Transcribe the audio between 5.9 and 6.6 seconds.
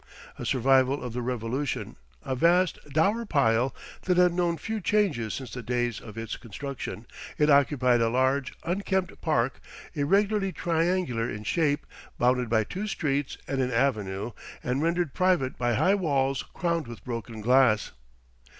of its